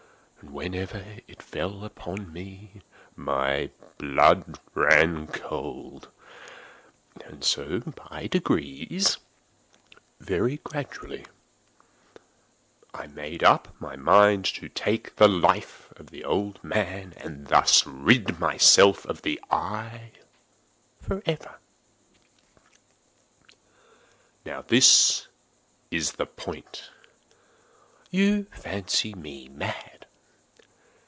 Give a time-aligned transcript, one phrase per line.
[0.49, 2.81] Whenever it fell upon me,
[3.15, 3.69] my
[3.99, 6.09] blood ran cold;
[7.23, 16.23] and so by degrees—very gradually—I made up my mind to take the life of the
[16.23, 20.13] old man, and thus rid myself of the eye
[20.99, 21.59] forever.
[24.43, 25.27] Now this
[25.91, 26.89] is the point.
[28.09, 29.89] You fancy me mad.